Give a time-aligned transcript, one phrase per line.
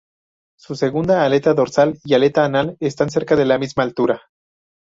[0.57, 4.19] Su segunda aleta dorsal y aleta anal están cerca de la misma altura.